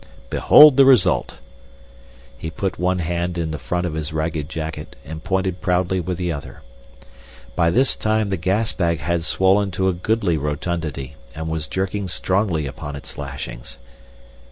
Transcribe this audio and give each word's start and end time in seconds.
Behold 0.31 0.77
the 0.77 0.83
result!" 0.85 1.37
He 2.35 2.49
put 2.49 2.79
one 2.79 2.97
hand 2.97 3.37
in 3.37 3.51
the 3.51 3.59
front 3.59 3.85
of 3.85 3.93
his 3.93 4.11
ragged 4.11 4.49
jacket 4.49 4.95
and 5.05 5.23
pointed 5.23 5.61
proudly 5.61 5.99
with 5.99 6.17
the 6.17 6.31
other. 6.31 6.63
By 7.55 7.69
this 7.69 7.95
time 7.95 8.29
the 8.29 8.35
gas 8.35 8.73
bag 8.73 8.97
had 8.99 9.23
swollen 9.23 9.69
to 9.77 9.89
a 9.89 9.93
goodly 9.93 10.37
rotundity 10.37 11.17
and 11.35 11.49
was 11.49 11.67
jerking 11.67 12.07
strongly 12.07 12.65
upon 12.65 12.95
its 12.95 13.15
lashings. 13.19 13.77